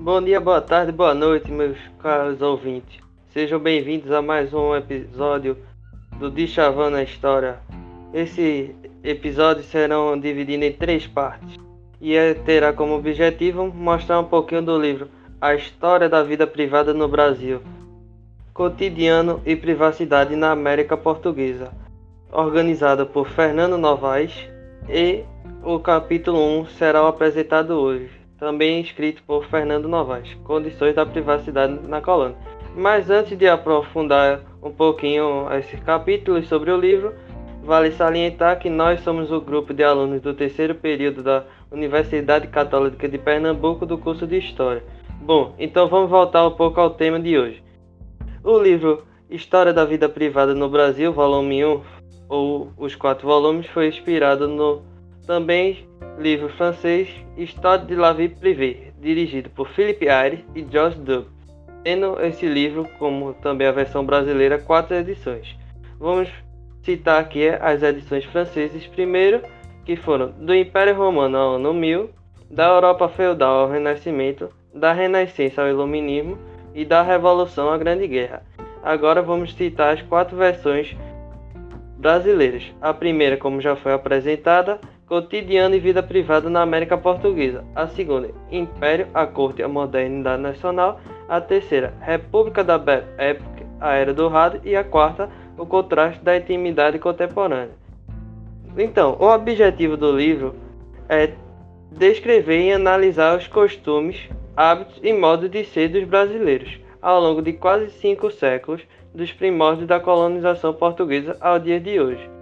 Bom 0.00 0.22
dia, 0.22 0.40
boa 0.40 0.60
tarde, 0.60 0.92
boa 0.92 1.12
noite, 1.12 1.50
meus 1.50 1.76
caros 2.00 2.40
ouvintes. 2.40 3.00
Sejam 3.32 3.58
bem-vindos 3.58 4.12
a 4.12 4.22
mais 4.22 4.54
um 4.54 4.72
episódio 4.76 5.58
do 6.20 6.30
Dichavando 6.30 6.96
a 6.96 7.02
História. 7.02 7.58
Esse 8.14 8.76
episódio 9.02 9.64
serão 9.64 10.16
dividido 10.16 10.64
em 10.64 10.72
três 10.72 11.04
partes 11.08 11.56
e 12.00 12.14
é, 12.14 12.32
terá 12.32 12.72
como 12.72 12.94
objetivo 12.94 13.66
mostrar 13.66 14.20
um 14.20 14.24
pouquinho 14.24 14.62
do 14.62 14.80
livro 14.80 15.08
A 15.40 15.56
História 15.56 16.08
da 16.08 16.22
Vida 16.22 16.46
Privada 16.46 16.94
no 16.94 17.08
Brasil, 17.08 17.60
Cotidiano 18.54 19.42
e 19.44 19.56
Privacidade 19.56 20.36
na 20.36 20.52
América 20.52 20.96
Portuguesa, 20.96 21.72
organizado 22.30 23.04
por 23.04 23.28
Fernando 23.28 23.76
Novaes 23.76 24.48
e 24.88 25.24
o 25.64 25.80
capítulo 25.80 26.38
1 26.60 26.66
será 26.66 27.06
apresentado 27.08 27.70
hoje 27.72 28.17
também 28.38 28.80
escrito 28.80 29.22
por 29.24 29.44
Fernando 29.46 29.88
Novaes, 29.88 30.32
Condições 30.44 30.94
da 30.94 31.04
Privacidade 31.04 31.80
na 31.86 32.00
Colônia. 32.00 32.36
Mas 32.76 33.10
antes 33.10 33.36
de 33.36 33.48
aprofundar 33.48 34.40
um 34.62 34.70
pouquinho 34.70 35.48
esses 35.52 35.80
capítulos 35.80 36.46
sobre 36.48 36.70
o 36.70 36.76
livro, 36.76 37.12
vale 37.62 37.90
salientar 37.90 38.58
que 38.58 38.70
nós 38.70 39.00
somos 39.00 39.32
o 39.32 39.40
grupo 39.40 39.74
de 39.74 39.82
alunos 39.82 40.22
do 40.22 40.32
terceiro 40.32 40.74
período 40.74 41.22
da 41.22 41.44
Universidade 41.70 42.46
Católica 42.46 43.08
de 43.08 43.18
Pernambuco 43.18 43.84
do 43.84 43.98
curso 43.98 44.26
de 44.26 44.38
História. 44.38 44.82
Bom, 45.20 45.54
então 45.58 45.88
vamos 45.88 46.08
voltar 46.08 46.46
um 46.46 46.52
pouco 46.52 46.80
ao 46.80 46.90
tema 46.90 47.18
de 47.18 47.36
hoje. 47.36 47.62
O 48.44 48.58
livro 48.58 49.04
História 49.28 49.72
da 49.72 49.84
Vida 49.84 50.08
Privada 50.08 50.54
no 50.54 50.68
Brasil, 50.68 51.12
volume 51.12 51.64
1, 51.64 51.82
ou 52.28 52.72
os 52.78 52.94
quatro 52.94 53.26
volumes, 53.26 53.66
foi 53.66 53.88
inspirado 53.88 54.46
no 54.46 54.82
também 55.28 55.86
livro 56.18 56.48
francês 56.48 57.06
Histoire 57.36 57.84
de 57.84 57.94
la 57.94 58.12
vie 58.14 58.30
privée, 58.30 58.92
dirigido 58.98 59.50
por 59.50 59.68
Philippe 59.68 60.08
Ayre 60.08 60.44
e 60.56 60.66
George 60.68 60.98
Dub, 60.98 61.26
tendo 61.84 62.18
esse 62.20 62.46
livro, 62.48 62.88
como 62.98 63.34
também 63.34 63.68
a 63.68 63.72
versão 63.72 64.04
brasileira, 64.04 64.58
quatro 64.58 64.96
edições. 64.96 65.54
Vamos 66.00 66.28
citar 66.82 67.20
aqui 67.20 67.46
as 67.48 67.82
edições 67.82 68.24
francesas 68.24 68.84
primeiro, 68.86 69.42
que 69.84 69.94
foram 69.94 70.30
do 70.30 70.54
Império 70.54 70.96
Romano 70.96 71.36
ao 71.36 71.54
ano 71.56 71.74
1000, 71.74 72.10
da 72.50 72.66
Europa 72.66 73.08
feudal 73.10 73.60
ao 73.60 73.70
Renascimento, 73.70 74.48
da 74.74 74.92
Renascença 74.92 75.62
ao 75.62 75.68
Iluminismo 75.68 76.38
e 76.74 76.84
da 76.84 77.02
Revolução 77.02 77.70
à 77.70 77.76
Grande 77.76 78.08
Guerra. 78.08 78.42
Agora 78.82 79.20
vamos 79.20 79.54
citar 79.54 79.92
as 79.92 80.02
quatro 80.02 80.36
versões 80.36 80.96
brasileiras. 81.98 82.64
A 82.80 82.94
primeira, 82.94 83.36
como 83.36 83.60
já 83.60 83.76
foi 83.76 83.92
apresentada, 83.92 84.80
Cotidiano 85.08 85.74
e 85.74 85.80
Vida 85.80 86.02
Privada 86.02 86.50
na 86.50 86.60
América 86.60 86.98
Portuguesa. 86.98 87.64
A 87.74 87.86
segunda, 87.86 88.30
Império, 88.50 89.08
a 89.14 89.26
Corte 89.26 89.62
e 89.62 89.64
a 89.64 89.68
Modernidade 89.68 90.42
Nacional. 90.42 91.00
A 91.26 91.40
terceira, 91.40 91.94
República 92.02 92.62
da 92.62 92.76
Belle 92.76 93.06
Époque, 93.16 93.64
a 93.80 93.94
Era 93.94 94.12
do 94.12 94.28
Rádio. 94.28 94.60
E 94.64 94.76
a 94.76 94.84
quarta, 94.84 95.30
o 95.56 95.64
contraste 95.64 96.22
da 96.22 96.36
intimidade 96.36 96.98
contemporânea. 96.98 97.70
Então, 98.76 99.16
o 99.18 99.24
objetivo 99.24 99.96
do 99.96 100.12
livro 100.12 100.54
é 101.08 101.32
descrever 101.90 102.66
e 102.66 102.72
analisar 102.72 103.38
os 103.38 103.46
costumes, 103.46 104.28
hábitos 104.54 105.00
e 105.02 105.10
modos 105.14 105.50
de 105.50 105.64
ser 105.64 105.88
dos 105.88 106.04
brasileiros 106.04 106.78
ao 107.00 107.18
longo 107.18 107.40
de 107.40 107.54
quase 107.54 107.90
cinco 107.92 108.30
séculos, 108.30 108.82
dos 109.14 109.32
primórdios 109.32 109.86
da 109.86 109.98
colonização 109.98 110.74
portuguesa 110.74 111.34
ao 111.40 111.58
dia 111.58 111.80
de 111.80 111.98
hoje 111.98 112.37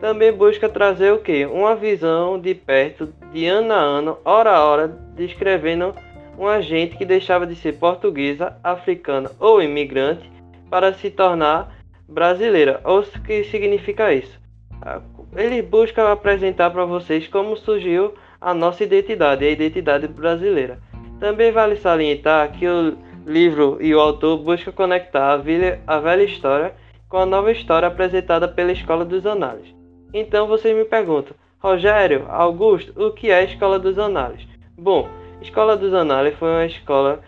também 0.00 0.32
busca 0.32 0.68
trazer 0.68 1.12
o 1.12 1.18
que? 1.18 1.44
Uma 1.44 1.76
visão 1.76 2.40
de 2.40 2.54
perto, 2.54 3.12
de 3.32 3.46
ano 3.46 3.72
a 3.72 3.76
ano, 3.76 4.18
hora 4.24 4.50
a 4.50 4.64
hora, 4.64 4.88
descrevendo 5.14 5.94
uma 6.38 6.62
gente 6.62 6.96
que 6.96 7.04
deixava 7.04 7.46
de 7.46 7.54
ser 7.54 7.74
portuguesa, 7.74 8.56
africana 8.64 9.30
ou 9.38 9.62
imigrante 9.62 10.30
para 10.70 10.94
se 10.94 11.10
tornar 11.10 11.76
brasileira. 12.08 12.80
Ou 12.82 13.00
o 13.00 13.22
que 13.22 13.44
significa 13.44 14.12
isso? 14.12 14.40
Ele 15.36 15.60
busca 15.60 16.10
apresentar 16.10 16.70
para 16.70 16.86
vocês 16.86 17.28
como 17.28 17.56
surgiu 17.56 18.14
a 18.40 18.54
nossa 18.54 18.82
identidade, 18.82 19.44
a 19.44 19.50
identidade 19.50 20.08
brasileira. 20.08 20.78
Também 21.20 21.52
vale 21.52 21.76
salientar 21.76 22.50
que 22.52 22.66
o 22.66 22.96
livro 23.26 23.76
e 23.80 23.94
o 23.94 24.00
autor 24.00 24.38
buscam 24.38 24.72
conectar 24.72 25.34
a 25.34 25.36
velha, 25.36 25.82
a 25.86 25.98
velha 25.98 26.22
história 26.22 26.74
com 27.06 27.18
a 27.18 27.26
nova 27.26 27.52
história 27.52 27.86
apresentada 27.86 28.48
pela 28.48 28.72
Escola 28.72 29.04
dos 29.04 29.26
Análises. 29.26 29.79
Então 30.12 30.48
vocês 30.48 30.76
me 30.76 30.84
perguntam, 30.84 31.36
Rogério, 31.60 32.26
Augusto, 32.28 32.92
o 32.96 33.12
que 33.12 33.30
é 33.30 33.36
a 33.36 33.44
Escola 33.44 33.78
dos 33.78 33.98
Análises? 33.98 34.48
Bom, 34.76 35.08
Escola 35.40 35.76
dos 35.76 35.94
Análises 35.94 36.38
foi 36.38 36.48
uma 36.48 36.66
escola 36.66 37.20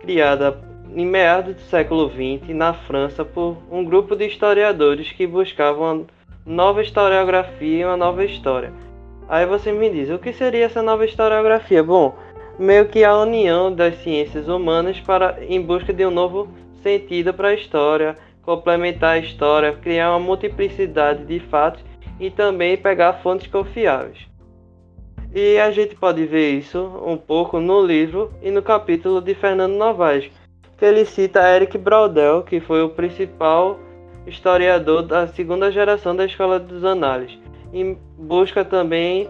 criada 0.00 0.60
em 0.94 1.06
meados 1.06 1.54
do 1.54 1.60
século 1.60 2.10
XX 2.10 2.48
na 2.54 2.72
França 2.72 3.24
por 3.24 3.58
um 3.70 3.84
grupo 3.84 4.16
de 4.16 4.26
historiadores 4.26 5.12
que 5.12 5.26
buscavam 5.26 5.98
uma 5.98 6.06
nova 6.44 6.82
historiografia 6.82 7.82
e 7.82 7.84
uma 7.84 7.96
nova 7.96 8.24
história. 8.24 8.72
Aí 9.28 9.46
você 9.46 9.70
me 9.70 9.88
diz, 9.88 10.10
o 10.10 10.18
que 10.18 10.32
seria 10.32 10.64
essa 10.64 10.82
nova 10.82 11.04
historiografia? 11.04 11.82
Bom, 11.82 12.16
meio 12.58 12.88
que 12.88 13.04
a 13.04 13.16
união 13.16 13.72
das 13.72 13.96
ciências 14.02 14.48
humanas 14.48 14.98
para 15.00 15.44
em 15.48 15.60
busca 15.60 15.92
de 15.92 16.04
um 16.04 16.10
novo 16.10 16.48
sentido 16.82 17.32
para 17.32 17.48
a 17.48 17.54
história, 17.54 18.16
complementar 18.42 19.14
a 19.14 19.18
história, 19.18 19.72
criar 19.72 20.10
uma 20.10 20.20
multiplicidade 20.20 21.24
de 21.24 21.40
fatos 21.40 21.84
e 22.18 22.30
também 22.30 22.76
pegar 22.76 23.14
fontes 23.14 23.46
confiáveis. 23.46 24.26
E 25.34 25.58
a 25.58 25.70
gente 25.70 25.94
pode 25.94 26.24
ver 26.24 26.52
isso 26.52 26.78
um 27.04 27.16
pouco 27.16 27.60
no 27.60 27.84
livro 27.84 28.32
e 28.42 28.50
no 28.50 28.62
capítulo 28.62 29.20
de 29.20 29.34
Fernando 29.34 29.74
Novaes, 29.74 30.30
que 30.78 30.84
ele 30.84 31.04
cita 31.04 31.54
Eric 31.54 31.76
Braudel, 31.76 32.42
que 32.42 32.60
foi 32.60 32.82
o 32.82 32.90
principal 32.90 33.78
historiador 34.26 35.02
da 35.02 35.26
segunda 35.26 35.70
geração 35.70 36.14
da 36.14 36.24
Escola 36.24 36.58
dos 36.58 36.84
Análises, 36.84 37.38
e 37.72 37.96
busca 38.18 38.64
também 38.64 39.28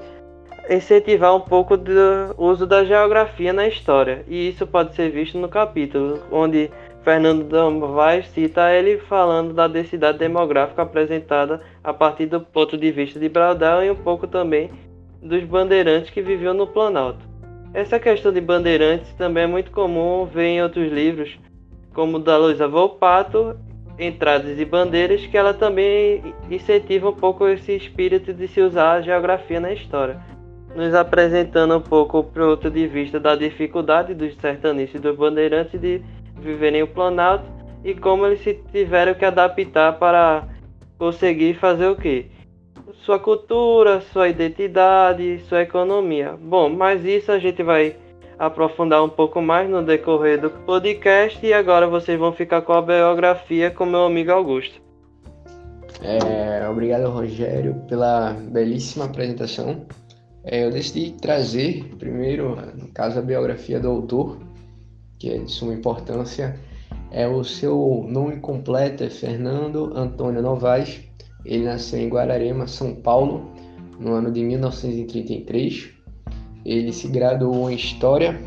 incentivar 0.69 1.35
um 1.35 1.41
pouco 1.41 1.77
do 1.77 1.93
uso 2.37 2.67
da 2.67 2.85
geografia 2.85 3.53
na 3.53 3.69
história, 3.69 4.25
e 4.29 4.49
isso 4.49 4.67
pode 4.67 4.95
ser 4.95 5.11
visto 5.11 5.39
no 5.39 5.49
capítulo, 5.49 6.23
onde 6.31 6.71
Fernando 7.07 7.71
Novaes 7.71 8.27
cita 8.31 8.73
ele 8.73 8.99
falando 8.99 9.55
da 9.55 9.69
densidade 9.69 10.19
demográfica 10.19 10.83
apresentada 10.83 11.61
a 11.85 11.95
partir 11.95 12.27
do 12.27 12.41
ponto 12.41 12.77
de 12.77 12.91
vista 12.91 13.21
de 13.21 13.29
Braudel 13.29 13.85
e 13.85 13.91
um 13.93 13.95
pouco 13.95 14.27
também 14.27 14.73
dos 15.23 15.45
bandeirantes 15.45 16.11
que 16.11 16.21
viviam 16.21 16.53
no 16.53 16.67
Planalto. 16.67 17.25
Essa 17.73 18.01
questão 18.01 18.33
de 18.33 18.41
bandeirantes 18.41 19.13
também 19.13 19.45
é 19.45 19.47
muito 19.47 19.71
comum 19.71 20.25
ver 20.27 20.47
em 20.47 20.61
outros 20.61 20.91
livros, 20.91 21.39
como 21.95 22.19
da 22.19 22.37
Luísa 22.37 22.67
Volpato, 22.67 23.57
Entradas 23.97 24.59
e 24.59 24.65
Bandeiras, 24.65 25.25
que 25.29 25.39
ela 25.39 25.55
também 25.55 26.35
incentiva 26.51 27.11
um 27.11 27.15
pouco 27.15 27.47
esse 27.47 27.71
espírito 27.77 28.35
de 28.35 28.49
se 28.49 28.61
usar 28.61 28.95
a 28.95 29.01
geografia 29.01 29.61
na 29.61 29.73
história, 29.73 30.21
nos 30.75 30.93
apresentando 30.93 31.77
um 31.77 31.81
pouco 31.81 32.19
o 32.19 32.25
ponto 32.25 32.69
de 32.69 32.85
vista 32.89 33.21
da 33.21 33.37
dificuldade 33.37 34.13
dos 34.13 34.35
sertanistas 34.39 34.99
e 34.99 35.03
dos 35.03 35.17
bandeirantes 35.17 35.81
de 35.81 36.03
viverem 36.39 36.83
o 36.83 36.87
Planalto 36.87 37.45
e 37.85 37.95
como 37.95 38.27
eles 38.27 38.41
se 38.41 38.55
tiveram 38.73 39.15
que 39.15 39.25
adaptar 39.25 39.99
para 39.99 40.49
conseguir 40.99 41.55
fazer 41.55 41.87
o 41.87 41.97
que? 41.97 42.27
Sua 43.05 43.19
cultura, 43.19 44.01
sua 44.01 44.29
identidade, 44.29 45.41
sua 45.49 45.63
economia. 45.63 46.35
Bom, 46.41 46.69
mas 46.69 47.05
isso 47.05 47.31
a 47.31 47.39
gente 47.39 47.63
vai 47.63 47.97
aprofundar 48.39 49.03
um 49.03 49.09
pouco 49.09 49.41
mais 49.41 49.69
no 49.69 49.83
decorrer 49.83 50.41
do 50.41 50.51
podcast 50.51 51.45
e 51.45 51.53
agora 51.53 51.87
vocês 51.87 52.19
vão 52.19 52.33
ficar 52.33 52.63
com 52.63 52.73
a 52.73 52.83
biografia 52.83 53.71
com 53.71 53.87
meu 53.87 54.05
amigo 54.05 54.33
Augusto. 54.33 54.81
É, 56.03 56.69
obrigado, 56.69 57.09
Rogério, 57.11 57.75
pela 57.89 58.33
belíssima 58.33 59.07
apresentação. 59.07 59.87
É, 60.45 60.65
eu 60.65 60.71
decidi 60.71 61.13
trazer 61.13 61.85
primeiro, 61.99 62.57
no 62.75 62.89
caso, 62.89 63.19
a 63.19 63.23
biografia 63.23 63.81
do 63.81 63.89
autor, 63.89 64.39
que 65.19 65.31
é 65.31 65.39
de 65.39 65.51
suma 65.51 65.75
importância. 65.75 66.59
É 67.11 67.27
o 67.27 67.45
seu 67.45 68.05
nome 68.09 68.37
completo 68.37 69.05
é 69.05 69.11
Fernando 69.11 69.93
Antônio 69.97 70.43
Novaes. 70.43 71.01
Ele 71.45 71.65
nasceu 71.65 72.01
em 72.01 72.09
Guararema, 72.09 72.67
São 72.67 72.95
Paulo, 72.95 73.51
no 73.99 74.13
ano 74.13 74.31
de 74.31 74.43
1933. 74.43 75.91
Ele 76.65 76.93
se 76.93 77.09
graduou 77.09 77.71
em 77.71 77.77
História 77.77 78.41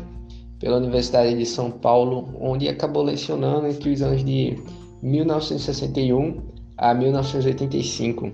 pela 0.58 0.76
Universidade 0.76 1.36
de 1.36 1.46
São 1.46 1.70
Paulo, 1.70 2.34
onde 2.38 2.68
acabou 2.68 3.02
lecionando 3.02 3.66
entre 3.66 3.90
os 3.90 4.02
anos 4.02 4.22
de 4.22 4.62
1961 5.02 6.42
a 6.76 6.92
1985. 6.92 8.30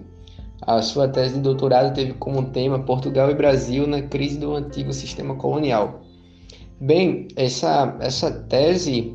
A 0.62 0.82
sua 0.82 1.06
tese 1.06 1.34
de 1.34 1.40
doutorado 1.40 1.94
teve 1.94 2.14
como 2.14 2.50
tema 2.50 2.80
Portugal 2.80 3.30
e 3.30 3.34
Brasil 3.34 3.86
na 3.86 4.02
crise 4.02 4.38
do 4.38 4.54
antigo 4.54 4.92
sistema 4.92 5.36
colonial. 5.36 6.02
Bem, 6.78 7.28
essa, 7.36 7.96
essa 8.00 8.30
tese, 8.30 9.14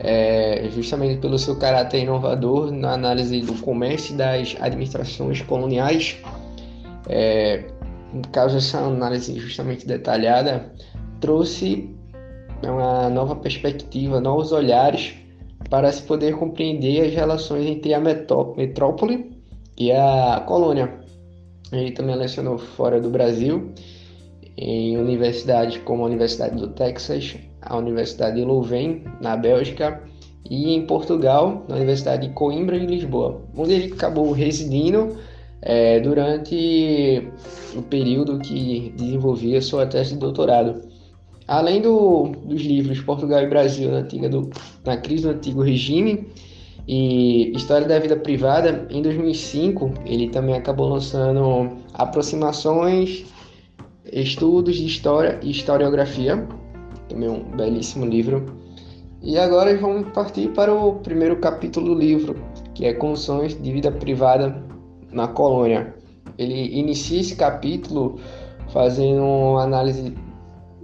é, 0.00 0.68
justamente 0.70 1.20
pelo 1.20 1.38
seu 1.38 1.56
caráter 1.56 2.02
inovador 2.02 2.72
na 2.72 2.94
análise 2.94 3.40
do 3.42 3.54
comércio 3.62 4.14
e 4.14 4.16
das 4.16 4.56
administrações 4.60 5.40
coloniais, 5.42 6.16
é, 7.08 7.64
caso 8.32 8.56
essa 8.56 8.78
análise 8.78 9.38
justamente 9.38 9.86
detalhada, 9.86 10.72
trouxe 11.20 11.88
uma 12.62 13.08
nova 13.08 13.36
perspectiva, 13.36 14.20
novos 14.20 14.50
olhares 14.50 15.14
para 15.70 15.90
se 15.92 16.02
poder 16.02 16.36
compreender 16.36 17.06
as 17.06 17.14
relações 17.14 17.66
entre 17.66 17.94
a 17.94 18.00
metrópole 18.00 19.30
e 19.78 19.92
a 19.92 20.42
colônia. 20.46 20.92
Ele 21.72 21.92
também 21.92 22.16
lecionou 22.16 22.58
fora 22.58 23.00
do 23.00 23.10
Brasil, 23.10 23.72
em 24.56 24.96
universidades 24.96 25.78
como 25.78 26.02
a 26.02 26.06
Universidade 26.06 26.56
do 26.56 26.68
Texas, 26.68 27.36
a 27.60 27.76
Universidade 27.76 28.36
de 28.36 28.44
Louvain, 28.44 29.04
na 29.20 29.36
Bélgica, 29.36 30.02
e 30.50 30.74
em 30.74 30.86
Portugal, 30.86 31.64
na 31.68 31.76
Universidade 31.76 32.28
de 32.28 32.32
Coimbra 32.32 32.76
e 32.76 32.86
Lisboa, 32.86 33.42
onde 33.56 33.72
ele 33.72 33.92
acabou 33.92 34.30
residindo 34.32 35.16
é, 35.60 35.98
durante 36.00 37.28
o 37.74 37.82
período 37.82 38.38
que 38.38 38.92
desenvolvia 38.96 39.60
sua 39.60 39.86
tese 39.86 40.14
de 40.14 40.20
doutorado. 40.20 40.82
Além 41.48 41.80
do, 41.80 42.32
dos 42.44 42.62
livros 42.62 43.00
Portugal 43.00 43.42
e 43.42 43.46
Brasil 43.46 43.90
na, 43.90 44.00
do, 44.00 44.50
na 44.84 44.96
crise 44.96 45.24
do 45.24 45.30
antigo 45.30 45.62
regime 45.62 46.28
e 46.88 47.52
História 47.54 47.86
da 47.86 47.98
Vida 47.98 48.16
Privada, 48.16 48.86
em 48.90 49.02
2005 49.02 49.92
ele 50.04 50.28
também 50.28 50.54
acabou 50.54 50.88
lançando 50.88 51.76
Aproximações, 51.94 53.24
Estudos 54.12 54.76
de 54.76 54.86
História 54.86 55.38
e 55.42 55.50
Historiografia, 55.50 56.46
também 57.08 57.28
um 57.28 57.42
belíssimo 57.56 58.04
livro. 58.04 58.56
E 59.22 59.38
agora 59.38 59.76
vamos 59.76 60.08
partir 60.12 60.48
para 60.48 60.72
o 60.72 60.96
primeiro 60.96 61.36
capítulo 61.38 61.94
do 61.94 61.94
livro, 61.94 62.36
que 62.74 62.84
é 62.84 62.94
Condições 62.94 63.60
de 63.60 63.72
Vida 63.72 63.90
Privada 63.90 64.62
na 65.10 65.26
Colônia. 65.26 65.94
Ele 66.38 66.78
inicia 66.78 67.20
esse 67.20 67.34
capítulo 67.34 68.20
fazendo 68.72 69.22
uma 69.22 69.62
análise 69.62 70.14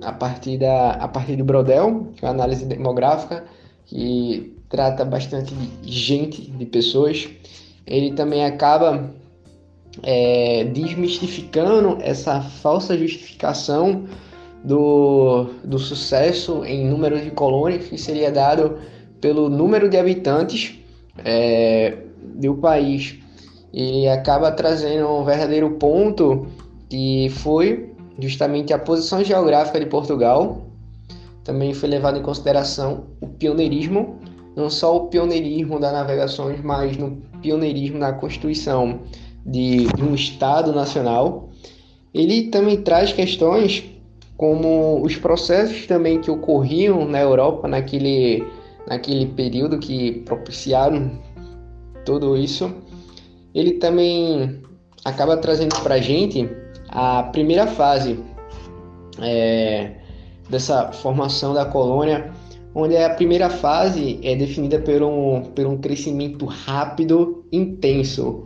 a 0.03 0.13
partir, 0.13 0.59
da, 0.59 0.93
a 0.93 1.09
partir 1.09 1.37
do 1.37 1.45
Brodel, 1.45 2.09
que 2.17 2.25
é 2.25 2.29
uma 2.29 2.35
análise 2.35 2.65
demográfica, 2.65 3.45
que 3.87 4.57
trata 4.69 5.05
bastante 5.05 5.55
de 5.55 5.93
gente, 5.93 6.51
de 6.51 6.67
pessoas. 6.67 7.29
Ele 7.87 8.13
também 8.13 8.45
acaba 8.45 9.13
é, 10.03 10.65
desmistificando 10.65 11.99
essa 12.01 12.41
falsa 12.41 12.97
justificação 12.97 14.05
do, 14.65 15.47
do 15.65 15.79
sucesso 15.79 16.65
em 16.65 16.87
número 16.87 17.21
de 17.21 17.31
colônias 17.31 17.87
que 17.87 17.99
seria 17.99 18.31
dado 18.31 18.79
pelo 19.21 19.49
número 19.49 19.89
de 19.89 19.99
habitantes 19.99 20.79
é, 21.25 21.99
do 22.37 22.55
país. 22.55 23.19
E 23.73 24.07
acaba 24.09 24.53
trazendo 24.53 25.09
um 25.09 25.25
verdadeiro 25.25 25.71
ponto 25.73 26.47
que 26.89 27.31
foi 27.31 27.93
justamente 28.19 28.73
a 28.73 28.79
posição 28.79 29.25
geográfica 29.25 29.81
de 29.81 29.87
Portugal. 29.87 30.67
Também 31.43 31.73
foi 31.73 31.89
levado 31.89 32.19
em 32.19 32.23
consideração 32.23 33.05
o 33.21 33.27
pioneirismo, 33.27 34.19
não 34.55 34.69
só 34.69 34.97
o 34.97 35.09
pioneirismo 35.09 35.81
das 35.81 35.93
navegações, 35.93 36.61
mas 36.63 36.97
no 36.97 37.17
pioneirismo 37.41 37.99
na 37.99 38.13
constituição 38.13 39.01
de, 39.45 39.87
um 40.01 40.15
Estado 40.15 40.73
nacional. 40.73 41.51
Ele 42.15 42.45
também 42.49 42.83
traz 42.83 43.13
questões 43.13 43.85
como 44.37 45.03
os 45.03 45.17
processos 45.17 45.87
também 45.87 46.21
que 46.21 46.31
ocorriam 46.31 47.07
na 47.07 47.21
Europa 47.21 47.69
naquele, 47.69 48.45
naquele 48.87 49.27
período 49.27 49.79
que 49.79 50.13
propiciaram 50.25 51.19
tudo 52.05 52.37
isso. 52.37 52.75
Ele 53.55 53.73
também 53.73 54.61
acaba 55.05 55.37
trazendo 55.37 55.77
para 55.83 55.97
a 55.97 56.01
gente 56.01 56.49
a 56.89 57.23
primeira 57.25 57.67
fase 57.67 58.19
é, 59.21 59.93
dessa 60.49 60.93
formação 60.93 61.55
da 61.55 61.65
colônia, 61.65 62.33
onde 62.75 62.97
a 62.97 63.11
primeira 63.11 63.51
fase 63.51 64.19
é 64.23 64.35
definida 64.35 64.79
por 64.79 65.03
um, 65.03 65.43
por 65.43 65.67
um 65.67 65.79
crescimento 65.79 66.45
rápido, 66.47 67.45
intenso. 67.53 68.45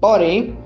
Porém, 0.00 0.56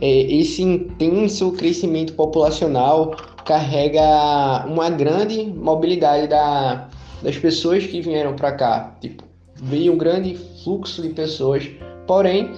é, 0.00 0.08
esse 0.08 0.62
intenso 0.62 1.52
crescimento 1.52 2.14
populacional 2.14 3.14
carrega 3.44 4.64
uma 4.66 4.90
grande 4.90 5.44
mobilidade 5.44 6.26
da, 6.28 6.88
das 7.22 7.36
pessoas 7.36 7.84
que 7.84 8.00
vieram 8.00 8.34
para 8.34 8.52
cá. 8.52 8.96
Tipo, 9.00 9.24
veio 9.56 9.92
um 9.92 9.98
grande 9.98 10.34
fluxo 10.62 11.02
de 11.02 11.10
pessoas, 11.10 11.68
porém, 12.06 12.50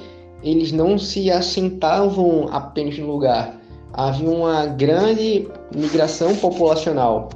eles 0.42 0.72
não 0.72 0.98
se 0.98 1.30
assentavam 1.30 2.48
apenas 2.50 2.98
no 2.98 3.06
lugar 3.06 3.62
havia 3.92 4.28
uma 4.28 4.66
grande 4.66 5.48
migração 5.74 6.34
populacional, 6.36 7.28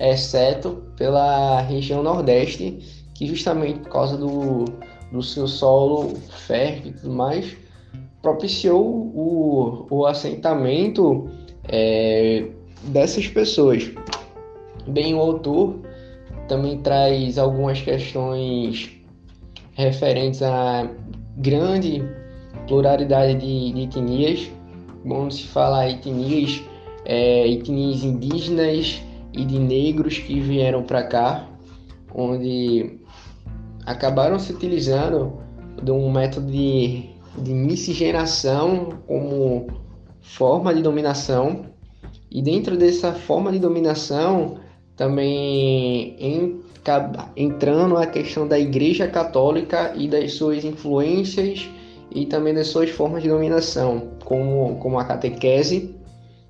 exceto 0.00 0.82
pela 0.96 1.60
região 1.60 2.02
nordeste, 2.02 2.78
que 3.14 3.26
justamente 3.26 3.80
por 3.80 3.90
causa 3.90 4.16
do, 4.16 4.64
do 5.12 5.22
seu 5.22 5.46
solo 5.46 6.14
fértil 6.46 6.90
e 6.90 6.94
tudo 6.94 7.12
mais, 7.12 7.56
propiciou 8.28 8.84
o, 9.14 9.86
o 9.90 10.06
assentamento 10.06 11.28
é, 11.66 12.46
dessas 12.84 13.26
pessoas. 13.26 13.90
Bem, 14.86 15.14
o 15.14 15.18
autor 15.18 15.80
também 16.46 16.78
traz 16.78 17.38
algumas 17.38 17.80
questões 17.80 18.90
referentes 19.72 20.42
à 20.42 20.90
grande 21.38 22.02
pluralidade 22.66 23.34
de, 23.34 23.72
de 23.72 23.82
etnias 23.82 24.50
quando 25.06 25.32
se 25.32 25.44
fala 25.44 25.88
etnias, 25.88 26.62
é, 27.06 27.48
etnias 27.48 28.04
indígenas 28.04 29.02
e 29.32 29.44
de 29.44 29.58
negros 29.58 30.18
que 30.18 30.38
vieram 30.38 30.82
para 30.82 31.02
cá, 31.04 31.48
onde 32.14 32.98
acabaram 33.86 34.38
se 34.38 34.52
utilizando 34.52 35.32
de 35.82 35.90
um 35.90 36.10
método 36.10 36.50
de, 36.50 37.17
de 37.42 37.52
miscigenação 37.52 39.00
como 39.06 39.66
forma 40.20 40.74
de 40.74 40.82
dominação. 40.82 41.66
E 42.30 42.42
dentro 42.42 42.76
dessa 42.76 43.12
forma 43.12 43.50
de 43.50 43.58
dominação, 43.58 44.58
também 44.96 46.14
em, 46.18 46.60
entrando 47.36 47.96
a 47.96 48.06
questão 48.06 48.46
da 48.46 48.58
Igreja 48.58 49.08
Católica 49.08 49.94
e 49.96 50.08
das 50.08 50.34
suas 50.34 50.64
influências 50.64 51.68
e 52.10 52.26
também 52.26 52.54
das 52.54 52.68
suas 52.68 52.90
formas 52.90 53.22
de 53.22 53.28
dominação, 53.28 54.08
como, 54.24 54.76
como 54.76 54.98
a 54.98 55.04
catequese, 55.04 55.94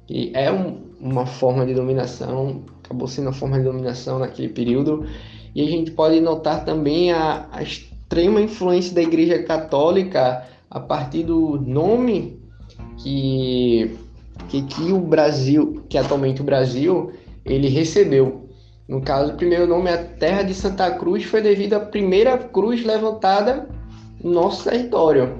que 0.07 0.31
é 0.35 0.51
um, 0.51 0.79
uma 1.01 1.27
forma 1.27 1.67
de 1.67 1.75
dominação, 1.75 2.63
acabou 2.85 3.09
sendo 3.09 3.27
uma 3.27 3.33
forma 3.33 3.59
de 3.59 3.65
dominação 3.65 4.19
naquele 4.19 4.49
período, 4.49 5.07
e 5.55 5.63
a 5.63 5.67
gente 5.67 5.91
pode 5.91 6.21
notar 6.21 6.65
também 6.65 7.13
a, 7.13 7.49
a 7.51 7.63
extrema 7.63 8.41
influência 8.41 8.95
da 8.95 9.03
Igreja 9.03 9.43
Católica 9.43 10.47
a 10.71 10.81
partir 10.81 11.25
do 11.25 11.61
nome 11.61 12.41
que, 12.99 13.97
que, 14.49 14.63
que 14.63 14.93
o 14.93 15.01
Brasil, 15.01 15.83
que 15.89 15.97
atualmente 15.97 16.41
o 16.41 16.45
Brasil, 16.45 17.13
ele 17.45 17.69
recebeu. 17.69 18.49
No 18.89 19.03
caso, 19.03 19.33
o 19.33 19.37
primeiro 19.37 19.67
nome, 19.67 19.91
a 19.91 19.99
Terra 19.99 20.43
de 20.43 20.55
Santa 20.55 20.91
Cruz, 20.91 21.25
foi 21.25 21.43
devido 21.43 21.75
à 21.75 21.81
primeira 21.81 22.39
cruz 22.39 22.85
levantada 22.85 23.69
no 24.23 24.33
nosso 24.33 24.69
território. 24.69 25.39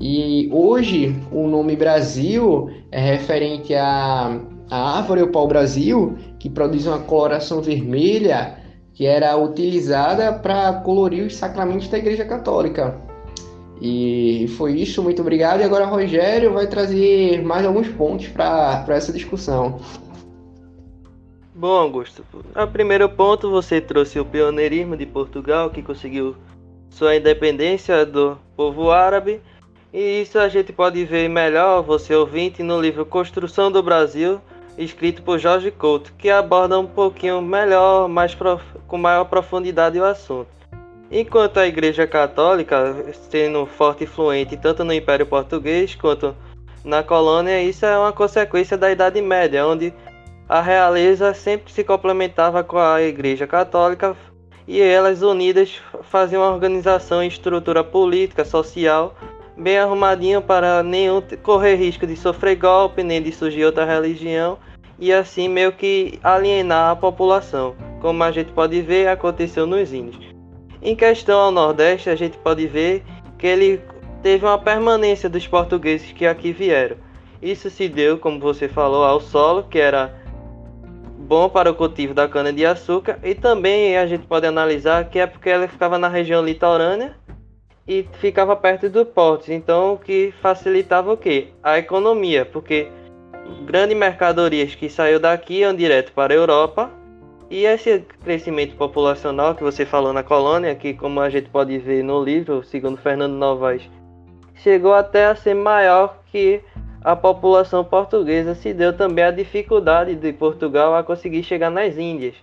E 0.00 0.50
hoje 0.52 1.16
o 1.30 1.46
nome 1.46 1.76
Brasil 1.76 2.68
é 2.90 3.00
referente 3.00 3.74
à, 3.74 4.38
à 4.70 4.98
árvore 4.98 5.22
o 5.22 5.30
pau-brasil, 5.30 6.16
que 6.38 6.50
produz 6.50 6.86
uma 6.86 6.98
coloração 6.98 7.62
vermelha 7.62 8.58
que 8.92 9.06
era 9.06 9.36
utilizada 9.36 10.32
para 10.32 10.72
colorir 10.74 11.24
os 11.24 11.34
sacramentos 11.34 11.88
da 11.88 11.98
Igreja 11.98 12.24
Católica. 12.24 13.00
E 13.86 14.48
foi 14.56 14.80
isso, 14.80 15.02
muito 15.02 15.20
obrigado. 15.20 15.60
E 15.60 15.62
agora 15.62 15.84
Rogério 15.84 16.54
vai 16.54 16.66
trazer 16.66 17.42
mais 17.42 17.66
alguns 17.66 17.86
pontos 17.86 18.28
para 18.28 18.82
essa 18.88 19.12
discussão. 19.12 19.78
Bom, 21.54 21.76
Augusto, 21.76 22.24
a 22.54 22.66
primeiro 22.66 23.06
ponto 23.10 23.50
você 23.50 23.82
trouxe 23.82 24.18
o 24.18 24.24
pioneirismo 24.24 24.96
de 24.96 25.04
Portugal, 25.04 25.68
que 25.68 25.82
conseguiu 25.82 26.34
sua 26.88 27.14
independência 27.14 28.06
do 28.06 28.38
povo 28.56 28.90
árabe 28.90 29.38
e 29.92 30.22
isso 30.22 30.38
a 30.38 30.48
gente 30.48 30.72
pode 30.72 31.04
ver 31.04 31.28
melhor, 31.28 31.82
você 31.82 32.14
ouvinte, 32.14 32.62
no 32.62 32.80
livro 32.80 33.04
Construção 33.04 33.70
do 33.70 33.82
Brasil, 33.82 34.40
escrito 34.78 35.22
por 35.22 35.38
Jorge 35.38 35.70
Couto, 35.70 36.14
que 36.16 36.30
aborda 36.30 36.78
um 36.78 36.86
pouquinho 36.86 37.42
melhor, 37.42 38.08
mais 38.08 38.34
prof... 38.34 38.64
com 38.88 38.96
maior 38.96 39.26
profundidade 39.26 40.00
o 40.00 40.04
assunto. 40.04 40.48
Enquanto 41.16 41.58
a 41.58 41.66
Igreja 41.68 42.08
Católica, 42.08 42.92
sendo 43.30 43.64
forte 43.66 44.02
e 44.02 44.06
fluente 44.06 44.56
tanto 44.56 44.82
no 44.82 44.92
Império 44.92 45.24
Português 45.24 45.94
quanto 45.94 46.34
na 46.84 47.04
colônia, 47.04 47.62
isso 47.62 47.86
é 47.86 47.96
uma 47.96 48.12
consequência 48.12 48.76
da 48.76 48.90
Idade 48.90 49.22
Média, 49.22 49.64
onde 49.64 49.94
a 50.48 50.60
realeza 50.60 51.32
sempre 51.32 51.72
se 51.72 51.84
complementava 51.84 52.64
com 52.64 52.78
a 52.78 53.00
Igreja 53.00 53.46
Católica 53.46 54.16
e 54.66 54.80
elas 54.80 55.22
unidas 55.22 55.80
faziam 56.02 56.42
uma 56.42 56.52
organização 56.52 57.22
e 57.22 57.28
estrutura 57.28 57.84
política, 57.84 58.44
social 58.44 59.14
bem 59.56 59.78
arrumadinho 59.78 60.42
para 60.42 60.82
nenhum 60.82 61.22
correr 61.44 61.76
risco 61.76 62.08
de 62.08 62.16
sofrer 62.16 62.56
golpe 62.56 63.04
nem 63.04 63.22
de 63.22 63.30
surgir 63.30 63.64
outra 63.64 63.84
religião 63.84 64.58
e 64.98 65.12
assim 65.12 65.48
meio 65.48 65.70
que 65.70 66.18
alienar 66.24 66.90
a 66.90 66.96
população. 66.96 67.76
como 68.00 68.20
a 68.24 68.32
gente 68.32 68.50
pode 68.50 68.82
ver, 68.82 69.06
aconteceu 69.06 69.64
nos 69.64 69.92
índios. 69.92 70.34
Em 70.82 70.94
questão 70.94 71.40
ao 71.40 71.50
Nordeste, 71.50 72.10
a 72.10 72.16
gente 72.16 72.36
pode 72.38 72.66
ver 72.66 73.02
que 73.38 73.46
ele 73.46 73.80
teve 74.22 74.44
uma 74.44 74.58
permanência 74.58 75.28
dos 75.28 75.46
portugueses 75.46 76.12
que 76.12 76.26
aqui 76.26 76.52
vieram. 76.52 76.96
Isso 77.42 77.68
se 77.68 77.88
deu, 77.88 78.18
como 78.18 78.40
você 78.40 78.68
falou, 78.68 79.04
ao 79.04 79.20
solo, 79.20 79.64
que 79.64 79.78
era 79.78 80.14
bom 81.18 81.48
para 81.48 81.70
o 81.70 81.74
cultivo 81.74 82.14
da 82.14 82.28
cana-de-açúcar, 82.28 83.18
e 83.22 83.34
também 83.34 83.96
a 83.96 84.06
gente 84.06 84.26
pode 84.26 84.46
analisar 84.46 85.08
que 85.08 85.18
é 85.18 85.26
porque 85.26 85.48
ela 85.48 85.66
ficava 85.66 85.98
na 85.98 86.08
região 86.08 86.44
litorânea 86.44 87.16
e 87.86 88.06
ficava 88.20 88.54
perto 88.56 88.88
do 88.88 89.04
portos, 89.04 89.48
então 89.48 89.94
o 89.94 89.98
que 89.98 90.32
facilitava 90.40 91.12
o 91.12 91.16
que? 91.16 91.48
A 91.62 91.78
economia, 91.78 92.44
porque 92.44 92.88
grandes 93.66 93.96
mercadorias 93.96 94.74
que 94.74 94.88
saiu 94.88 95.20
daqui 95.20 95.58
iam 95.58 95.74
direto 95.74 96.12
para 96.12 96.32
a 96.32 96.36
Europa 96.36 96.90
e 97.50 97.64
esse 97.64 98.00
crescimento 98.22 98.76
populacional 98.76 99.54
que 99.54 99.62
você 99.62 99.84
falou 99.84 100.12
na 100.12 100.22
colônia, 100.22 100.74
que 100.74 100.94
como 100.94 101.20
a 101.20 101.28
gente 101.28 101.48
pode 101.50 101.78
ver 101.78 102.02
no 102.02 102.22
livro, 102.22 102.64
segundo 102.64 102.96
Fernando 102.96 103.34
Novaes, 103.34 103.88
chegou 104.56 104.94
até 104.94 105.26
a 105.26 105.34
ser 105.34 105.54
maior 105.54 106.18
que 106.26 106.60
a 107.02 107.14
população 107.14 107.84
portuguesa, 107.84 108.54
se 108.54 108.72
deu 108.72 108.96
também 108.96 109.24
a 109.24 109.30
dificuldade 109.30 110.14
de 110.14 110.32
Portugal 110.32 110.96
a 110.96 111.04
conseguir 111.04 111.42
chegar 111.42 111.70
nas 111.70 111.98
Índias. 111.98 112.34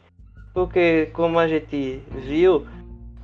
Porque 0.53 1.10
como 1.13 1.39
a 1.39 1.48
gente 1.48 2.03
viu, 2.12 2.67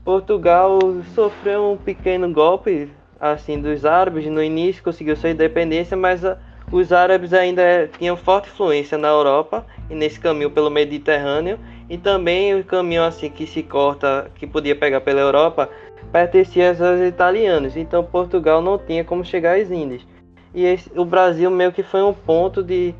Portugal 0.03 0.79
sofreu 1.13 1.74
um 1.74 1.77
pequeno 1.77 2.31
golpe 2.34 2.89
assim 3.19 3.60
dos 3.60 3.86
árabes 3.86 4.25
no 4.25 4.41
início, 4.41 4.84
conseguiu 4.84 5.15
sua 5.15 5.29
independência, 5.29 5.96
mas 5.96 6.25
a, 6.25 6.39
os 6.72 6.92
árabes 6.92 7.34
ainda 7.34 7.90
tinham 7.98 8.18
forte 8.18 8.50
influência 8.50 8.98
na 8.98 9.08
Europa 9.08 9.66
e 9.90 9.96
nesse 9.96 10.20
caminho 10.20 10.52
pelo 10.52 10.70
Mediterrâneo 10.70 11.58
e 11.90 11.98
também 11.98 12.60
o 12.60 12.64
caminho 12.64 13.04
assim 13.04 13.30
que 13.30 13.48
se 13.48 13.64
corta, 13.64 14.30
que 14.36 14.46
podia 14.46 14.76
pegar 14.76 15.02
pela 15.02 15.22
Europa, 15.22 15.70
pertencia 16.12 16.70
aos 16.72 17.02
italianos. 17.02 17.78
Então 17.78 18.04
Portugal 18.04 18.62
não 18.62 18.78
tinha 18.78 19.04
como 19.04 19.24
chegar 19.24 19.58
às 19.58 19.72
Índias. 19.72 20.06
E 20.54 20.66
esse, 20.66 20.92
o 20.98 21.06
Brasil 21.06 21.50
meio 21.50 21.72
que 21.72 21.84
foi 21.84 22.02
um 22.02 22.14
ponto 22.14 22.62
de 22.62 22.94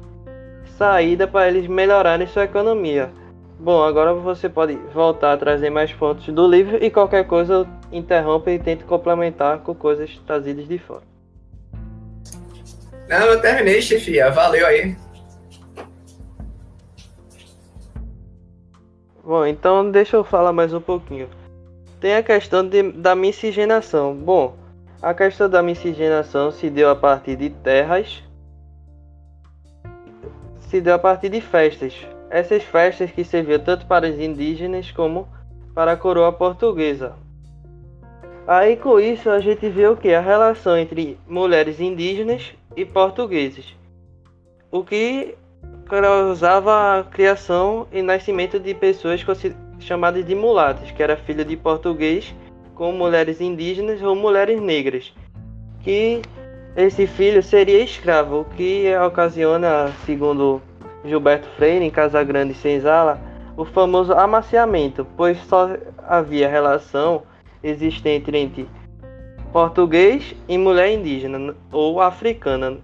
saída 0.78 1.28
para 1.28 1.48
eles 1.48 1.68
melhorarem 1.68 2.28
sua 2.28 2.44
economia. 2.44 3.12
Bom, 3.60 3.82
agora 3.82 4.14
você 4.14 4.48
pode 4.48 4.76
voltar 4.94 5.34
a 5.34 5.38
trazer 5.38 5.72
mais 5.72 5.92
pontos 5.92 6.28
do 6.28 6.48
livro 6.48 6.78
e 6.82 6.92
qualquer 6.92 7.26
coisa 7.26 7.54
eu 7.54 7.68
interrompo 7.92 8.50
e 8.50 8.60
tento 8.60 8.86
complementar 8.86 9.60
com 9.60 9.74
coisas 9.74 10.16
trazidas 10.28 10.68
de 10.68 10.78
fora. 10.78 11.07
Não, 13.08 13.20
eu 13.20 13.42
terminei, 13.42 13.82
chefia. 13.82 14.30
Valeu 14.30 14.66
aí. 14.68 14.96
Bom, 19.24 19.46
então 19.46 19.90
deixa 19.90 20.18
eu 20.18 20.24
falar 20.24 20.52
mais 20.52 20.74
um 20.74 20.82
pouquinho. 20.82 21.30
Tem 22.00 22.16
a 22.16 22.24
questão 22.24 22.68
de, 22.68 22.92
da 22.92 23.16
miscigenação. 23.16 24.16
Bom, 24.16 24.56
a 25.02 25.14
questão 25.14 25.50
da 25.50 25.64
miscigenação 25.64 26.52
se 26.52 26.70
deu 26.70 26.90
a 26.90 26.96
partir 26.96 27.36
de 27.36 27.50
terras, 27.50 28.24
se 30.60 30.82
deu 30.82 30.96
a 30.96 31.00
partir 31.00 31.30
de 31.30 31.40
festas. 31.40 31.94
Essas 32.30 32.64
festas 32.64 33.10
que 33.12 33.24
serviam 33.24 33.60
tanto 33.60 33.86
para 33.86 34.08
os 34.08 34.20
indígenas 34.20 34.92
como 34.92 35.28
para 35.74 35.94
a 35.94 35.98
coroa 35.98 36.32
portuguesa. 36.32 37.14
Aí 38.46 38.76
com 38.76 39.00
isso 39.00 39.30
a 39.30 39.40
gente 39.40 39.68
vê 39.70 39.88
o 39.88 39.96
que? 39.96 40.14
A 40.14 40.22
relação 40.22 40.78
entre 40.78 41.18
mulheres 41.28 41.80
indígenas 41.80 42.54
e 42.78 42.86
portugueses. 42.86 43.76
O 44.72 44.84
que 44.84 45.36
causava 45.90 47.00
a 47.00 47.04
criação 47.04 47.88
e 47.92 48.02
nascimento 48.04 48.60
de 48.60 48.74
pessoas 48.76 49.26
chamadas 49.80 50.26
de 50.26 50.36
mulatas, 50.36 50.92
que 50.92 51.02
era 51.02 51.18
filha 51.18 51.44
de 51.44 51.58
português 51.58 52.34
com 52.76 52.92
mulheres 52.92 53.42
indígenas 53.42 54.02
ou 54.04 54.16
mulheres 54.16 54.62
negras, 54.62 55.12
que 55.82 56.22
esse 56.76 57.08
filho 57.08 57.42
seria 57.42 57.84
escravo, 57.84 58.42
o 58.42 58.46
que 58.46 58.86
ocasiona, 58.98 59.92
segundo 60.06 60.62
Gilberto 61.04 61.48
Freire, 61.56 61.84
em 61.84 61.90
Casa 61.90 62.24
Grande 62.24 62.52
e 62.52 62.56
Senzala, 62.56 63.20
o 63.56 63.66
famoso 63.66 64.14
amaciamento, 64.14 65.08
pois 65.18 65.40
só 65.46 65.76
havia 66.08 66.48
relação 66.48 67.24
existente 67.64 68.30
entre 68.36 68.70
português 69.58 70.36
e 70.48 70.56
mulher 70.56 70.94
indígena 70.94 71.56
ou 71.72 72.00
africana. 72.00 72.78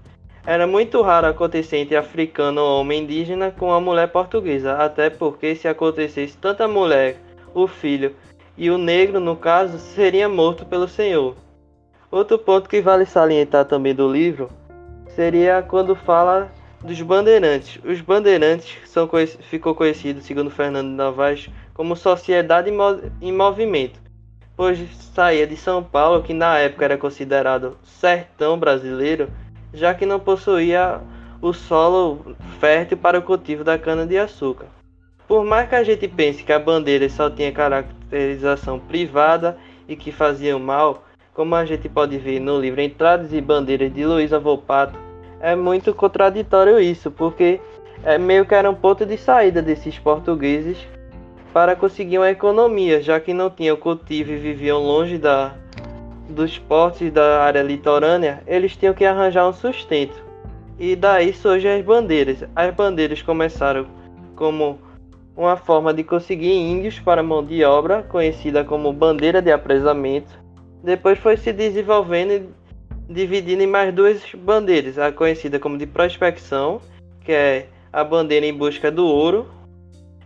Era 0.43 0.65
muito 0.65 1.03
raro 1.03 1.27
acontecer 1.27 1.77
entre 1.77 1.95
africano 1.95 2.59
ou 2.59 2.81
homem 2.81 3.03
indígena 3.03 3.51
com 3.51 3.71
a 3.71 3.79
mulher 3.79 4.07
portuguesa, 4.07 4.73
até 4.77 5.07
porque 5.07 5.53
se 5.53 5.67
acontecesse 5.67 6.35
tanto 6.35 6.63
a 6.63 6.67
mulher, 6.67 7.17
o 7.53 7.67
filho 7.67 8.15
e 8.57 8.71
o 8.71 8.79
negro, 8.79 9.19
no 9.19 9.35
caso, 9.35 9.77
seria 9.77 10.27
morto 10.27 10.65
pelo 10.65 10.87
Senhor. 10.87 11.35
Outro 12.09 12.39
ponto 12.39 12.67
que 12.67 12.81
vale 12.81 13.05
salientar 13.05 13.65
também 13.65 13.93
do 13.93 14.11
livro 14.11 14.49
seria 15.09 15.61
quando 15.61 15.95
fala 15.95 16.51
dos 16.83 16.99
bandeirantes. 17.03 17.79
Os 17.85 18.01
bandeirantes 18.01 18.79
são 18.89 19.07
ficou 19.41 19.75
conhecido, 19.75 20.21
segundo 20.21 20.49
Fernando 20.49 20.87
Novaes, 20.87 21.51
como 21.71 21.95
sociedade 21.95 22.71
em 23.21 23.31
movimento 23.31 24.02
pois 24.55 24.79
saía 25.15 25.47
de 25.47 25.57
São 25.57 25.83
Paulo, 25.83 26.23
que 26.23 26.33
na 26.33 26.57
época 26.57 26.85
era 26.85 26.97
considerado 26.97 27.77
sertão 27.83 28.57
brasileiro, 28.57 29.29
já 29.73 29.93
que 29.93 30.05
não 30.05 30.19
possuía 30.19 31.01
o 31.41 31.53
solo 31.53 32.35
fértil 32.59 32.97
para 32.97 33.19
o 33.19 33.21
cultivo 33.21 33.63
da 33.63 33.77
cana-de-açúcar. 33.77 34.67
Por 35.27 35.43
mais 35.43 35.67
que 35.67 35.75
a 35.75 35.83
gente 35.83 36.07
pense 36.07 36.43
que 36.43 36.53
a 36.53 36.59
bandeira 36.59 37.09
só 37.09 37.29
tinha 37.29 37.51
caracterização 37.51 38.79
privada 38.79 39.57
e 39.87 39.95
que 39.95 40.11
faziam 40.11 40.59
mal, 40.59 41.03
como 41.33 41.55
a 41.55 41.65
gente 41.65 41.89
pode 41.89 42.17
ver 42.17 42.39
no 42.39 42.59
livro 42.59 42.81
Entradas 42.81 43.33
e 43.33 43.41
Bandeiras 43.41 43.93
de 43.93 44.05
Luísa 44.05 44.39
Volpato, 44.39 44.97
é 45.39 45.55
muito 45.55 45.93
contraditório 45.93 46.79
isso, 46.79 47.09
porque 47.09 47.59
é 48.03 48.17
meio 48.17 48.45
que 48.45 48.53
era 48.53 48.69
um 48.69 48.75
ponto 48.75 49.05
de 49.05 49.17
saída 49.17 49.61
desses 49.61 49.97
portugueses 49.97 50.77
para 51.53 51.75
conseguir 51.75 52.17
uma 52.17 52.31
economia, 52.31 53.01
já 53.01 53.19
que 53.19 53.31
não 53.33 53.49
tinham 53.49 53.77
cultivo 53.77 54.31
e 54.31 54.37
viviam 54.37 54.81
longe 54.81 55.19
da, 55.19 55.53
dos 56.27 56.57
portos 56.57 57.11
da 57.11 57.43
área 57.43 57.61
litorânea, 57.61 58.41
eles 58.47 58.75
tinham 58.75 58.93
que 58.93 59.05
arranjar 59.05 59.47
um 59.47 59.53
sustento. 59.53 60.23
E 60.79 60.95
daí 60.95 61.31
surgem 61.31 61.79
as 61.79 61.85
bandeiras. 61.85 62.43
As 62.55 62.73
bandeiras 62.73 63.21
começaram 63.21 63.85
como 64.35 64.79
uma 65.37 65.55
forma 65.55 65.93
de 65.93 66.03
conseguir 66.03 66.53
índios 66.53 66.99
para 66.99 67.21
mão 67.21 67.45
de 67.45 67.63
obra, 67.63 68.01
conhecida 68.01 68.63
como 68.63 68.91
bandeira 68.91 69.39
de 69.39 69.51
apresamento. 69.51 70.31
Depois 70.83 71.19
foi 71.19 71.37
se 71.37 71.53
desenvolvendo 71.53 72.31
e 72.31 72.49
dividindo 73.07 73.61
em 73.61 73.67
mais 73.67 73.93
duas 73.93 74.23
bandeiras, 74.33 74.97
a 74.97 75.11
conhecida 75.11 75.59
como 75.59 75.77
de 75.77 75.85
prospecção, 75.85 76.81
que 77.23 77.31
é 77.31 77.67
a 77.91 78.03
bandeira 78.03 78.45
em 78.45 78.53
busca 78.53 78.91
do 78.91 79.05
ouro, 79.05 79.47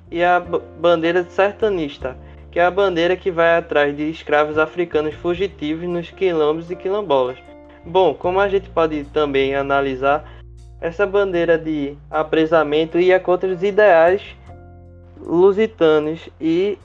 e 0.09 0.23
a 0.23 0.39
bandeira 0.39 1.23
sertanista, 1.23 2.17
que 2.51 2.59
é 2.59 2.65
a 2.65 2.71
bandeira 2.71 3.15
que 3.15 3.29
vai 3.29 3.57
atrás 3.57 3.95
de 3.95 4.09
escravos 4.09 4.57
africanos 4.57 5.13
fugitivos 5.15 5.87
nos 5.87 6.09
quilombos 6.11 6.71
e 6.71 6.75
quilombolas. 6.75 7.37
Bom, 7.85 8.13
como 8.13 8.39
a 8.39 8.47
gente 8.47 8.69
pode 8.69 9.03
também 9.05 9.55
analisar, 9.55 10.37
essa 10.79 11.05
bandeira 11.05 11.57
de 11.57 11.97
apresamento 12.09 12.99
ia 12.99 13.19
contra 13.19 13.49
os 13.49 13.63
ideais 13.63 14.21
lusitanos 15.19 16.29
e 16.39 16.77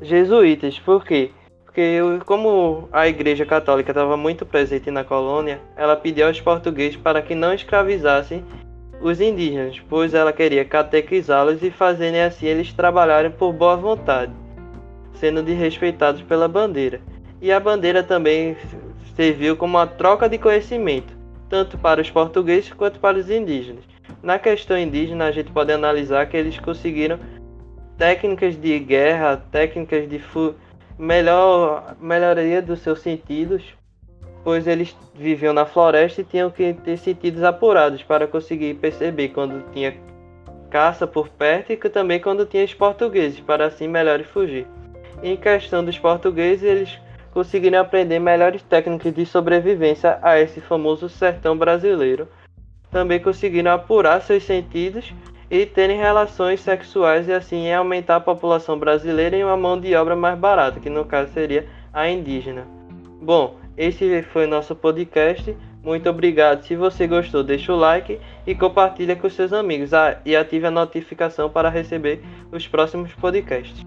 jesuítas. 0.00 0.78
Por 0.78 1.04
quê? 1.04 1.30
Porque 1.64 1.98
como 2.26 2.88
a 2.92 3.08
Igreja 3.08 3.46
Católica 3.46 3.92
estava 3.92 4.16
muito 4.16 4.44
presente 4.44 4.90
na 4.90 5.04
colônia, 5.04 5.60
ela 5.76 5.96
pediu 5.96 6.26
aos 6.26 6.40
portugueses 6.40 6.96
para 6.96 7.22
que 7.22 7.34
não 7.34 7.52
escravizassem 7.52 8.44
os 9.02 9.20
indígenas, 9.20 9.80
pois 9.88 10.14
ela 10.14 10.32
queria 10.32 10.64
catequizá-los 10.64 11.62
e 11.62 11.70
fazerem 11.70 12.22
assim 12.22 12.46
eles 12.46 12.72
trabalharem 12.72 13.30
por 13.30 13.52
boa 13.52 13.76
vontade, 13.76 14.32
sendo 15.14 15.42
desrespeitados 15.42 16.22
pela 16.22 16.46
bandeira. 16.46 17.00
E 17.40 17.50
a 17.50 17.58
bandeira 17.58 18.02
também 18.02 18.56
serviu 19.16 19.56
como 19.56 19.76
uma 19.76 19.86
troca 19.86 20.28
de 20.28 20.38
conhecimento, 20.38 21.12
tanto 21.48 21.76
para 21.76 22.00
os 22.00 22.10
portugueses 22.10 22.72
quanto 22.72 23.00
para 23.00 23.18
os 23.18 23.28
indígenas. 23.28 23.84
Na 24.22 24.38
questão 24.38 24.78
indígena, 24.78 25.26
a 25.26 25.32
gente 25.32 25.50
pode 25.50 25.72
analisar 25.72 26.26
que 26.26 26.36
eles 26.36 26.58
conseguiram 26.58 27.18
técnicas 27.98 28.56
de 28.60 28.78
guerra, 28.78 29.36
técnicas 29.50 30.08
de 30.08 30.20
melhor 30.96 31.96
melhoria 32.00 32.62
dos 32.62 32.80
seus 32.80 33.00
sentidos 33.00 33.62
pois 34.44 34.66
eles 34.66 34.96
viviam 35.14 35.52
na 35.52 35.64
floresta 35.64 36.20
e 36.20 36.24
tinham 36.24 36.50
que 36.50 36.72
ter 36.74 36.96
sentidos 36.96 37.42
apurados 37.42 38.02
para 38.02 38.26
conseguir 38.26 38.74
perceber 38.74 39.28
quando 39.28 39.64
tinha 39.72 39.94
caça 40.70 41.06
por 41.06 41.28
perto 41.28 41.72
e 41.72 41.76
também 41.76 42.18
quando 42.18 42.46
tinha 42.46 42.64
os 42.64 42.74
portugueses, 42.74 43.40
para 43.40 43.66
assim 43.66 43.86
melhor 43.86 44.22
fugir. 44.24 44.66
Em 45.22 45.36
questão 45.36 45.84
dos 45.84 45.98
portugueses, 45.98 46.62
eles 46.62 46.98
conseguiram 47.32 47.80
aprender 47.80 48.18
melhores 48.18 48.62
técnicas 48.62 49.14
de 49.14 49.24
sobrevivência 49.26 50.18
a 50.22 50.38
esse 50.40 50.60
famoso 50.60 51.08
sertão 51.08 51.56
brasileiro. 51.56 52.26
Também 52.90 53.20
conseguiram 53.20 53.72
apurar 53.72 54.20
seus 54.22 54.44
sentidos 54.44 55.12
e 55.50 55.66
terem 55.66 55.98
relações 55.98 56.60
sexuais 56.60 57.28
e 57.28 57.32
assim 57.32 57.70
aumentar 57.72 58.16
a 58.16 58.20
população 58.20 58.78
brasileira 58.78 59.36
em 59.36 59.44
uma 59.44 59.56
mão 59.56 59.78
de 59.78 59.94
obra 59.94 60.16
mais 60.16 60.38
barata, 60.38 60.80
que 60.80 60.90
no 60.90 61.04
caso 61.04 61.32
seria 61.32 61.66
a 61.92 62.08
indígena. 62.08 62.66
Bom, 63.20 63.56
esse 63.76 64.22
foi 64.22 64.46
nosso 64.46 64.74
podcast. 64.74 65.56
Muito 65.82 66.08
obrigado. 66.08 66.62
Se 66.62 66.76
você 66.76 67.06
gostou, 67.06 67.42
deixa 67.42 67.72
o 67.72 67.76
like 67.76 68.20
e 68.46 68.54
compartilha 68.54 69.16
com 69.16 69.28
seus 69.28 69.52
amigos. 69.52 69.92
Ah, 69.92 70.20
e 70.24 70.36
ative 70.36 70.66
a 70.66 70.70
notificação 70.70 71.50
para 71.50 71.68
receber 71.68 72.22
os 72.52 72.68
próximos 72.68 73.12
podcasts. 73.14 73.84